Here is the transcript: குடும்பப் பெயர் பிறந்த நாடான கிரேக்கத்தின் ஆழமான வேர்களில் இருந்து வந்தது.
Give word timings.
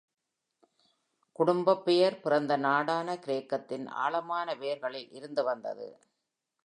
குடும்பப் 1.35 1.85
பெயர் 1.85 2.17
பிறந்த 2.21 2.57
நாடான 2.57 3.15
கிரேக்கத்தின் 3.15 3.87
ஆழமான 3.87 4.55
வேர்களில் 4.55 5.09
இருந்து 5.11 5.43
வந்தது. 5.43 5.89